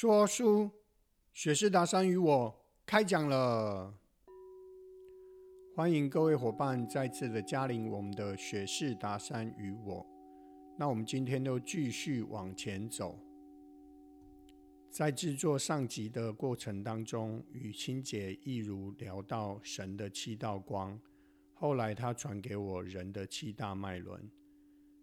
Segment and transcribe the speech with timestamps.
[0.00, 0.70] 说书，
[1.34, 3.94] 雪士达山与我开讲了。
[5.76, 10.06] 欢迎各位伙伴再次的加临我们的雪士达山与我。
[10.78, 13.20] 那我们今天就继续往前走。
[14.88, 20.98] 在制作上集的过程当中，与清姐一如聊到神的七道光，
[21.52, 24.30] 后来他传给我人的七大脉轮，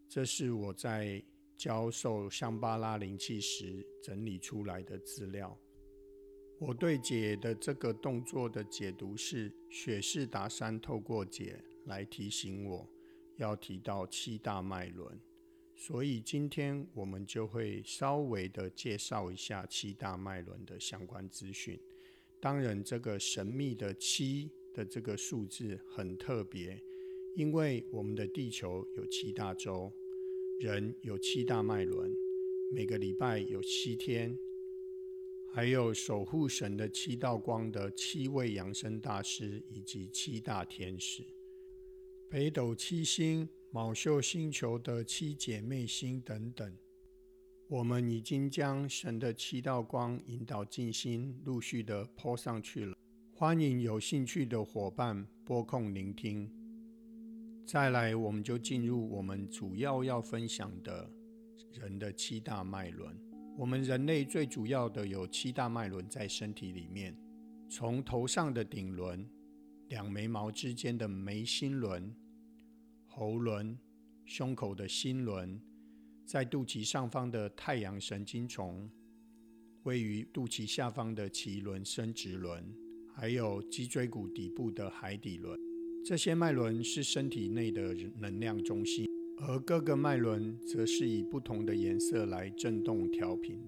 [0.10, 1.24] 这是我在。
[1.58, 5.58] 教授香巴拉灵气时整理出来的资料，
[6.60, 12.88] 我对解的这个动作的解读是：雪士达山透过解来提醒我
[13.38, 15.20] 要提到七大脉轮，
[15.76, 21.80] 所以今天我们就会稍微的介绍一下七大脉轮的相关资讯。
[22.40, 26.80] 当然，这个神秘的七的这个数字很特别，
[27.34, 29.92] 因为我们的地球有七大洲。
[30.60, 32.18] 人有七大脉轮，
[32.72, 34.36] 每个礼拜有七天，
[35.52, 41.24] 还有守护神的七道光的七位养生大师以及七大天使，
[42.28, 46.76] 北斗七星、卯宿星球的七姐妹星等等。
[47.68, 52.98] 我们已经将神的七道光引导进心，陆续的抛上去了。
[53.32, 56.57] 欢迎有兴趣的伙伴拨空聆听。
[57.68, 61.12] 再来，我们就进入我们主要要分享的
[61.74, 63.14] 人的七大脉轮。
[63.58, 67.14] 我们人类最主要的有七大脉轮在身体里面，
[67.68, 69.30] 从头上的顶轮、
[69.90, 72.16] 两眉毛之间的眉心轮、
[73.06, 73.78] 喉轮、
[74.24, 75.62] 胸口的心轮，
[76.26, 78.90] 在肚脐上方的太阳神经丛，
[79.84, 82.74] 位于肚脐下方的脐轮生殖轮，
[83.14, 85.67] 还有脊椎骨底部的海底轮。
[86.08, 89.06] 这些脉轮是身体内的能量中心，
[89.36, 93.60] 而各个脉轮则是以不同的颜色来振动调频，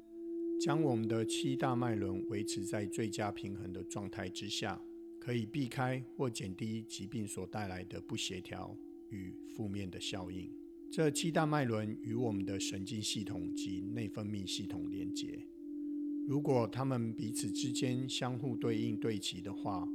[0.57, 4.81] 将我们的七大脉轮维持在最佳平衡的状态之下，
[5.19, 8.73] 可以避开或减低疾病所带来的不协调
[9.09, 10.49] 与负面的效应。
[10.89, 15.45] 这七大脉轮与我们的神经系统及内分泌系统连接，
[16.25, 19.85] 如果它们彼此之间相互对应对齐的话。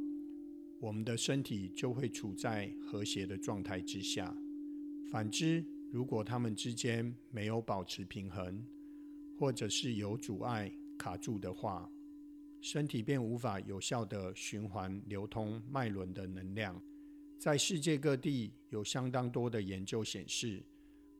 [0.84, 4.36] 我们的身体就会处在和谐的状态之下。
[5.10, 8.62] 反之，如果它们之间没有保持平衡，
[9.38, 11.90] 或者是有阻碍卡住的话，
[12.60, 16.78] 身体便无法有效地循环流通脉轮的能量。
[17.38, 20.62] 在世界各地有相当多的研究显示，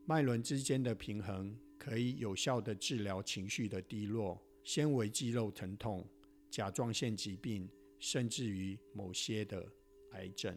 [0.04, 6.06] 脉轮之间的平衡可以有效地治疗情绪的低落、纤维肌肉疼痛、
[6.50, 7.66] 甲状腺疾病。
[8.04, 9.66] 甚至于某些的
[10.10, 10.54] 癌症，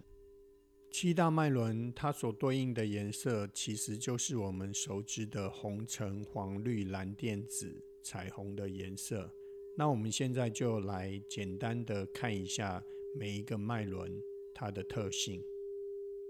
[0.92, 9.34] 七大脉轮它所对应的颜色，其实就是我们熟知的红、橙、黄、绿、蓝、靛、紫彩虹的颜色。
[9.78, 14.22] 那我们现在就来简单的看一下每一个脉轮
[14.54, 15.42] 它的特性。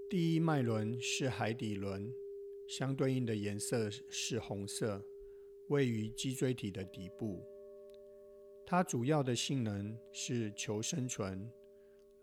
[0.08, 2.14] 第一脉轮是海底轮，
[2.68, 5.04] 相对应的颜色是红色，
[5.70, 7.44] 位于脊椎体的底部。
[8.70, 11.50] 它主要的性能是求生存、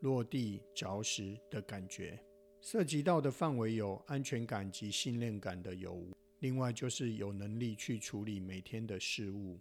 [0.01, 2.23] 落地着实的感觉，
[2.61, 6.07] 涉及到的范围有安全感及信任感的有，
[6.41, 9.59] 另外就是有能力去处理每天的事物。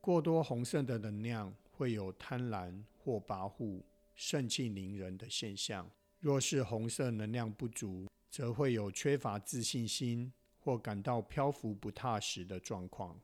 [0.00, 3.80] 过多红色的能量会有贪婪或跋扈、
[4.16, 5.86] 盛气凌人的现象；
[6.18, 13.16] 若是红色能量不足，则会有缺乏自信心或感到漂浮不踏实的状况。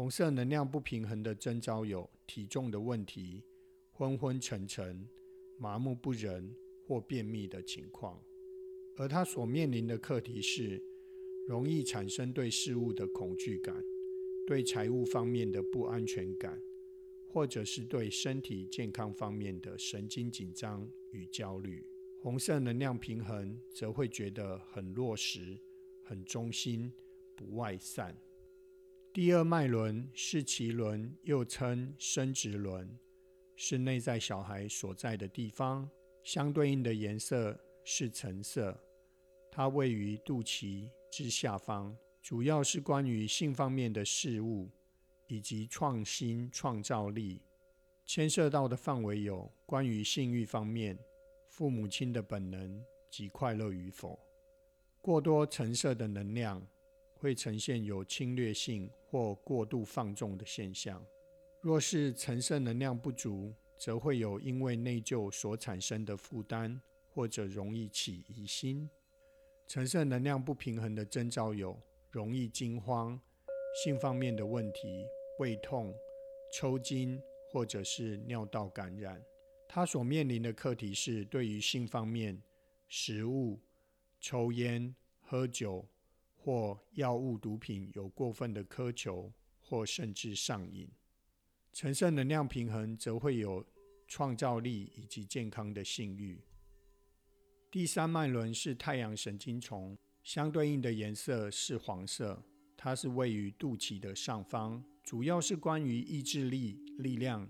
[0.00, 3.44] 红色能量不平衡的征兆有体重的问题、
[3.92, 5.06] 昏昏沉沉、
[5.58, 6.56] 麻木不仁
[6.86, 8.18] 或便秘的情况，
[8.96, 10.82] 而他所面临的课题是
[11.46, 13.76] 容易产生对事物的恐惧感、
[14.46, 16.58] 对财务方面的不安全感，
[17.28, 21.86] 或者是对身体健康方面的神经紧张与焦虑。
[22.22, 25.60] 红色能量平衡则会觉得很落实、
[26.02, 26.90] 很中心、
[27.36, 28.16] 不外散。
[29.12, 32.96] 第二脉轮是脐轮，又称生殖轮，
[33.56, 35.90] 是内在小孩所在的地方。
[36.22, 38.78] 相对应的颜色是橙色，
[39.50, 44.70] 它位于肚脐之下方，主要是关于性方面的事物
[45.26, 47.42] 以及创新创造力。
[48.06, 50.96] 牵涉到的范围有关于性欲方面、
[51.48, 52.80] 父母亲的本能
[53.10, 54.16] 及快乐与否。
[55.02, 56.64] 过多橙色的能量。
[57.20, 61.04] 会呈现有侵略性或过度放纵的现象。
[61.60, 66.80] 若是橙色能量不足，则会有因为内疚所产生的负担，
[67.10, 68.88] 或者容易起疑心。
[69.68, 71.78] 橙色能量不平衡的征兆有
[72.10, 73.20] 容易惊慌、
[73.84, 75.06] 性方面的问题、
[75.38, 75.94] 胃痛、
[76.54, 77.20] 抽筋
[77.52, 79.22] 或者是尿道感染。
[79.68, 82.42] 他所面临的课题是对于性方面、
[82.88, 83.60] 食物、
[84.18, 85.86] 抽烟、喝酒
[86.42, 90.88] 或药物、毒品有过分的苛求，或甚至上瘾。
[91.70, 93.64] 橙色能量平衡则会有
[94.08, 96.40] 创造力以及健康的性欲。
[97.70, 102.42] 第三脉轮是太阳神经丛，相对应的颜色是黄色，
[102.76, 107.46] 它是位于肚脐的上方，主要是关于意志力、力量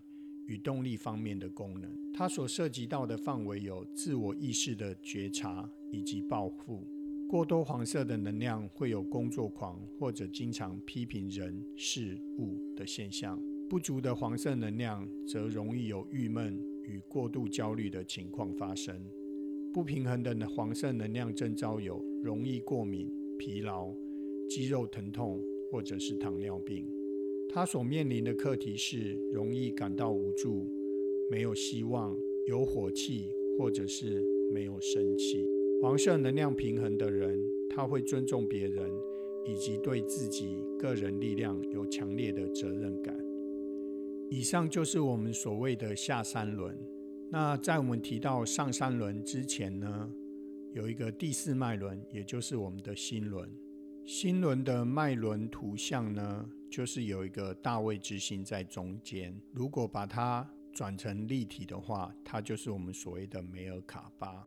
[0.48, 2.12] 与动力方面的功能。
[2.12, 6.99] 它所涉及到的范围有自我意识的觉察以及报复。
[7.30, 13.40] 过多黄色的能量会有工作狂或者经常批评人事物的现象。
[13.68, 19.08] 不足的黄色能量则容易有郁闷与过度焦虑的情况发生。
[19.72, 23.94] 不平衡的黄色能量征兆有容易过敏、疲劳、
[24.48, 25.40] 肌肉疼痛
[25.70, 26.84] 或者是糖尿病。
[27.48, 30.68] 他所面临的课题是容易感到无助、
[31.30, 32.18] 没有希望、
[32.48, 34.20] 有火气或者是
[34.52, 35.59] 没有生气。
[35.82, 37.40] 黄色能量平衡的人，
[37.70, 38.92] 他会尊重别人
[39.46, 43.16] 以及对自己个人力量有强烈的责任感。
[44.28, 46.78] 以上就是我们所谓的下三轮。
[47.30, 50.10] 那在我们提到上三轮之前呢，
[50.74, 53.50] 有一个第四脉轮，也就是我们的心轮。
[54.04, 59.34] 心轮的脉轮图像呢，就是有一个大卫之星在中间。
[59.50, 64.46] 如果把它转成立体的话，它就是我们所谓的梅尔卡巴。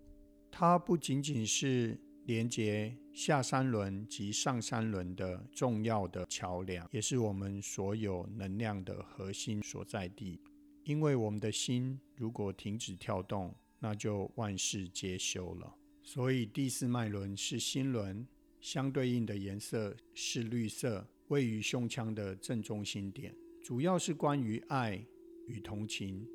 [0.56, 10.40] 它不仅仅是连接下三轮及上三轮的重要的桥梁，也是我们所有能量的核心所在地。
[10.84, 15.76] 因为我们的心如果停止跳动，那就万事皆休了。
[16.04, 18.28] 所以第四脉轮是心轮，
[18.62, 25.04] 相对应的颜色是绿色，位于胸腔的正中心点，主要是关于爱
[25.48, 26.28] 与同情，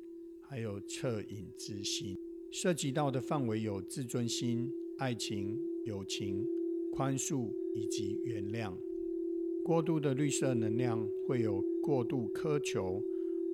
[0.49, 2.17] 还有恻隐之心。
[2.51, 6.45] 涉及到的范围有自尊心、爱情、友情、
[6.91, 8.73] 宽恕以及原谅。
[9.63, 13.03] 过度的绿色能量会有过度苛求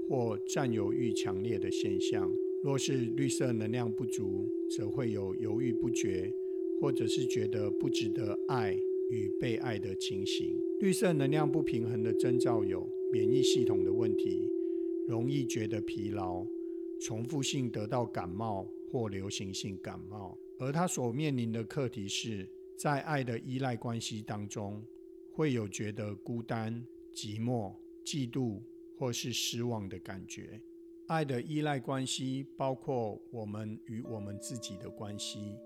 [0.08, 2.32] 或占有欲强烈的现象。
[2.64, 6.34] 若是绿色能量不足，则会有犹豫不决，
[6.80, 8.74] 或者是觉得不值得爱
[9.10, 10.58] 与被爱的情形。
[10.80, 14.50] 绿色能量不平衡的征兆有免疫系统的问题，
[15.08, 16.46] 容易觉得疲劳，
[17.00, 18.68] 重复性得到感冒。
[18.96, 22.50] 或流行性感冒，而他所面临的课题是
[22.80, 24.82] 在爱的依赖关系当中，
[25.34, 26.82] 会有觉得孤单、
[27.14, 27.76] 寂寞、
[28.06, 28.62] 嫉妒
[28.98, 30.62] 或是失望的感觉。
[31.10, 35.58] 爱的依赖关系包括我们与我们自己的关系，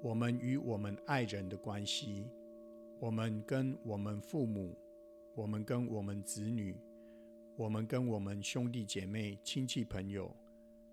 [0.00, 2.24] 我们与我们爱人的关系，
[3.00, 4.78] 我们跟我们父母，
[5.34, 6.76] 我们跟我们子女，
[7.56, 10.32] 我们跟我们兄弟姐妹、亲戚朋友，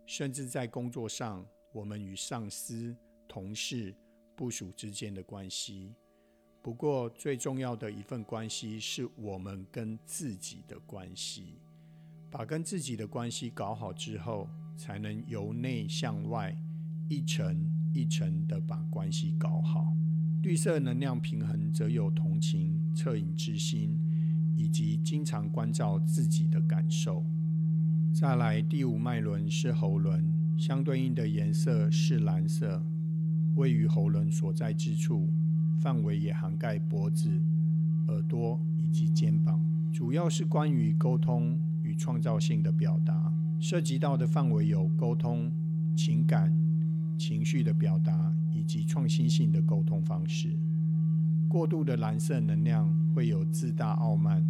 [0.07, 1.47] 甚至在工作上。
[1.77, 2.95] 我们与上司、
[3.27, 3.93] 同事、
[4.35, 5.93] 部属之间的关系。
[6.63, 11.59] 不过，最重要的一份关系是我们跟自己的关系。
[12.31, 16.57] 把跟自己的关系搞好之后，才能由内向外，
[17.07, 19.93] 一层一层的把关系搞好。
[20.41, 23.99] 绿色能量平衡则有同情、恻隐之心，
[24.57, 27.23] 以及经常关照自己的感受。
[28.11, 30.36] 再来，第五脉轮是喉轮。
[30.57, 32.83] 相对应的颜色是蓝色，
[33.53, 35.31] 位于喉轮所在之处，
[35.79, 37.29] 范围也涵盖脖子、
[38.07, 43.31] 耳朵以及肩膀，主要是关于沟通与创造性的表达。
[43.59, 45.51] 涉及到的范围有沟通、
[45.95, 46.55] 情感、
[47.17, 50.57] 情绪的表达以及创新性的沟通方式。
[51.47, 54.45] 过度的蓝色能量会有自大、傲慢、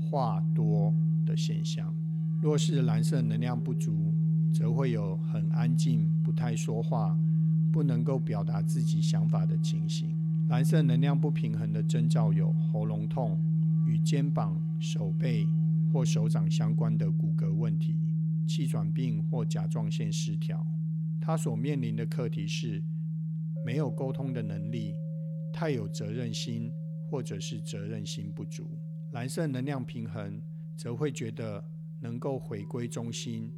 [0.00, 0.94] 话多
[1.24, 1.94] 的现象。
[2.40, 4.14] 若是蓝色能量不足，
[4.52, 7.18] 则会有很安静、不太说话、
[7.72, 10.16] 不能够表达自己想法的情形。
[10.48, 13.40] 蓝色能量不平衡的征兆有喉咙痛、
[13.86, 15.46] 与肩膀、手背
[15.90, 17.96] 或手掌相关的骨骼问题、
[18.46, 20.66] 气喘病或甲状腺失调。
[21.20, 22.82] 他所面临的课题是
[23.64, 24.94] 没有沟通的能力、
[25.52, 26.70] 太有责任心，
[27.08, 28.78] 或者是责任心不足。
[29.12, 30.42] 蓝色能量平衡
[30.76, 31.64] 则会觉得
[32.00, 33.50] 能够回归中心。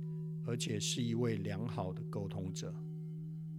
[0.46, 2.74] 而且是一位良好的沟通者。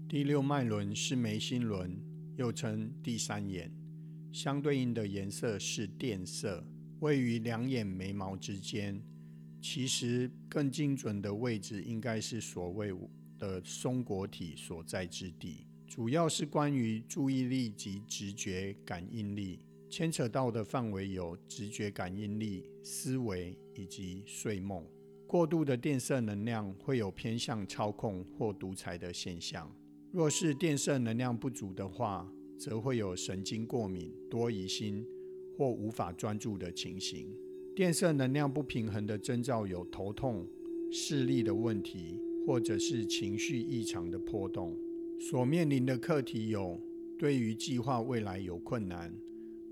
[0.08, 2.00] 第六脉轮是眉心轮，
[2.36, 3.72] 又称第三眼，
[4.32, 6.64] 相对应的颜色是靛色，
[7.00, 9.02] 位于两眼眉毛之间。
[9.62, 12.94] 其实更精准的位置应该是所谓
[13.40, 24.86] 的松果体所在之地，主要是关于注意力及直觉感应力，牵扯到的范围有直觉感应力、思维以及睡梦。
[25.28, 29.70] 过度的电色能量会有偏向操控或独裁的现象。
[30.12, 35.06] 若是电色能量不足的话，则会有神经过敏、多疑心
[35.58, 37.36] 或无法专注的情形。
[37.76, 40.48] 电色能量不平衡的征兆有头痛、
[40.92, 44.78] 视力的问题，或者是情绪异常的波动。
[45.20, 46.80] 所面临的课题有：
[47.18, 49.14] 对于计划未来有困难、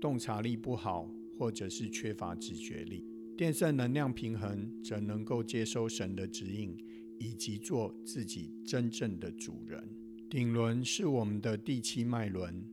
[0.00, 1.08] 洞察力不好，
[1.38, 3.06] 或者是缺乏直觉力。
[3.36, 6.76] 电色能量平衡，则能够接收神的指引，
[7.18, 9.82] 以及做自己真正的主人。
[10.30, 12.64] 顶轮是我们的第七脉轮，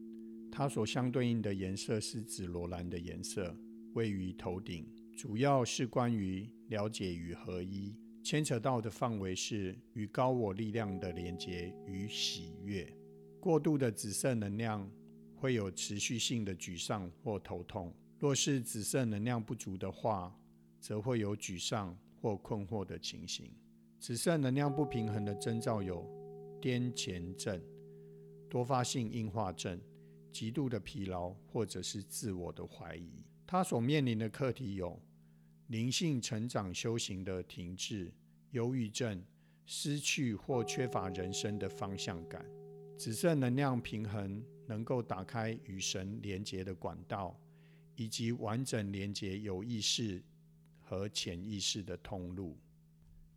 [0.51, 3.57] 它所相对应的颜色是紫罗兰的颜色，
[3.93, 4.85] 位于头顶，
[5.17, 12.87] 主要是关于了解与合一，牵扯到的范围是与高我力量的连接与喜悦。
[13.39, 14.87] 过度的紫色能量
[15.35, 20.35] 会有持续性的沮丧或头痛，若是紫色能量不足的话，
[20.81, 23.49] 则会有沮丧或困惑的情形。
[23.99, 26.05] 紫色能量不平衡的征兆有。
[26.61, 27.59] 癫痫症、
[28.47, 29.81] 多发性硬化症、
[30.31, 33.25] 极度的疲劳，或者是自我的怀疑。
[33.47, 35.01] 他所面临的课题有
[35.69, 38.13] 灵性成长、修行的停滞、
[38.51, 39.25] 忧郁症、
[39.65, 42.45] 失去或缺乏人生的方向感。
[42.95, 47.35] 紫色能量平衡能够打开与神连接的管道，
[47.95, 50.23] 以及完整连接有意识
[50.91, 52.57] 和潜意识的通路。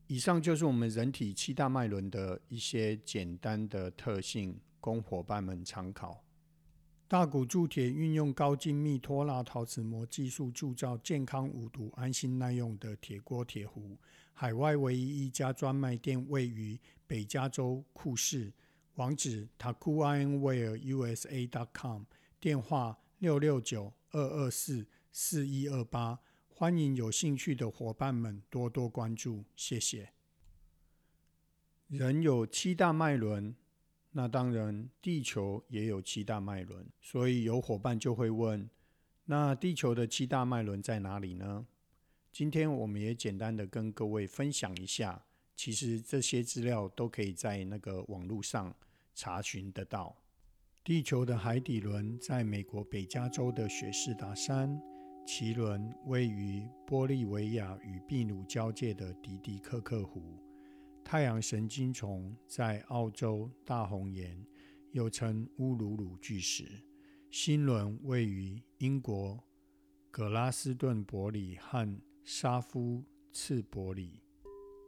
[0.08, 6.25] 以上就是我们人体七大脉轮的一些简单的特性，供伙伴们参考。
[7.06, 13.96] 大骨铸铁运用高精密拖拉陶瓷膜技术铸造健康无毒、安心耐用的铁锅铁壶。
[14.32, 18.52] 海外唯一一家专卖店位于北加州库市，
[18.96, 22.02] 网址：takuinwareusa.com，
[22.40, 26.18] 电话六六九二二四四一二八。
[26.56, 30.12] 欢迎有兴趣的伙伴们多多关注，谢谢。
[31.88, 33.56] 人有七大脉轮，
[34.12, 38.70] 那当然地球也有七大脉轮，所以有伙伴就会问：
[39.25, 41.66] 那地球的七大脉轮在哪里呢？
[42.30, 45.25] 今天我们也简单的跟各位分享一下，
[45.56, 48.73] 其实这些资料都可以在那个网络上
[49.12, 50.16] 查询得到。
[50.84, 54.93] 地球的海底轮在美国北加州的雪士达山。
[55.26, 60.23] 奇轮位于玻利维亚与秘鲁交界的迪迪克克湖，
[61.02, 64.45] 太阳神经虫在澳洲大红岩，
[64.93, 66.83] 又称乌鲁鲁巨石。
[67.31, 69.43] 新轮位于英国
[70.11, 73.02] 格拉斯顿伯里和沙夫
[73.33, 74.21] 茨伯里。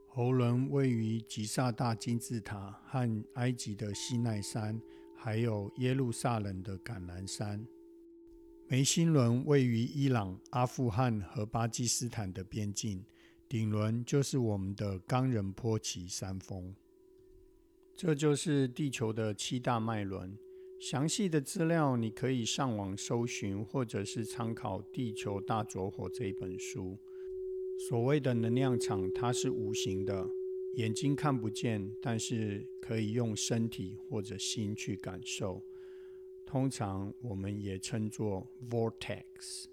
[0.07, 4.81] 喉轮位于吉萨大金字塔和埃及的西奈山，
[5.17, 7.67] 还有耶路撒冷的橄榄山。
[8.69, 13.05] 眉心轮位于伊朗、阿富汗和巴基斯坦的边境，
[13.49, 16.75] 顶轮就是我们的冈仁波齐山峰。
[17.95, 20.37] 这就是地球的七大脉轮。
[20.81, 26.99] 详细的资料你可以上网搜寻，或者是参考《地球大着火》这一本书。
[27.89, 30.29] 所谓的能量场，它是无形的，
[30.73, 35.65] 眼睛看不见，但是可以用身体或者心去感受。
[36.47, 39.67] 通常我们也称作 vortex。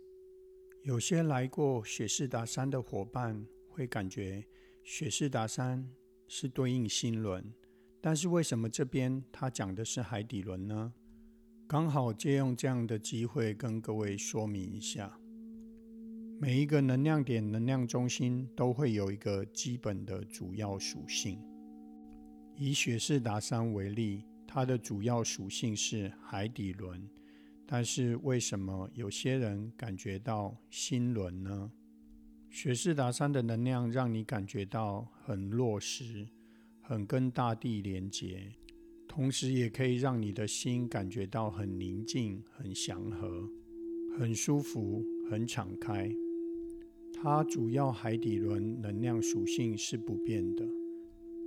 [0.81, 4.43] 有些来过雪士达山的伙伴会感觉
[4.83, 5.87] 雪士达山
[6.27, 7.53] 是对应心轮，
[8.01, 10.93] 但是为什么这边它讲的是海底轮呢？
[11.67, 15.17] 刚好借用这样的机会跟各位说明一下，
[16.39, 21.39] 每一个能量点、能量中心都会有一个基本的主要属性。
[22.57, 24.25] 以雪士达山为例。
[24.55, 27.09] 它的主要属性是海底轮，
[27.65, 31.71] 但是为什么有些人感觉到心轮呢？
[32.51, 36.27] 雪士达山的能量让你感觉到很落实，
[36.83, 38.53] 很跟大地连接，
[39.07, 43.49] 同时也可以让你的心感觉到很宁静、很祥和、
[44.19, 46.15] 很舒服、很敞开。
[47.11, 50.63] 它主要海底轮能量属性是不变的，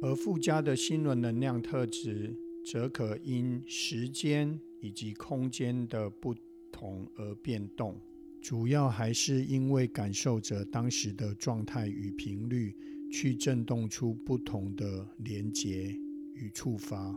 [0.02, 2.36] 而附加的心轮能量特质。
[2.68, 6.35] 则可因时间以及空间的不
[6.73, 7.96] 同而变动，
[8.40, 12.75] 主要还是因为感受者当时的状态与频率，
[13.12, 15.96] 去震动出不同的连结
[16.35, 17.16] 与触发，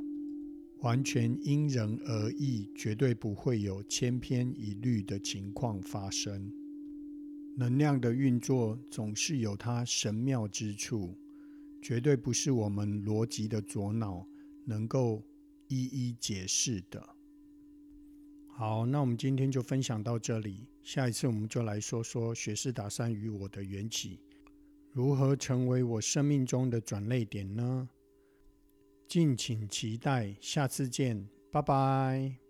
[0.81, 6.53] 完全因人而异，绝对不会有千篇一律的情况发生。
[7.55, 11.15] 能量的运作总是有它神妙之处，
[11.81, 14.23] 绝对不是我们逻辑的左脑
[14.63, 15.23] 能够。
[15.69, 17.15] 一一解释的。
[18.49, 20.67] 好，那我们今天就分享到这里。
[20.83, 24.19] 下一次我们就来说说学士达山与我的缘起。
[24.91, 27.87] 如何成为我生命中的转泪点呢？
[29.07, 32.48] 敬请期待，下次见，拜拜。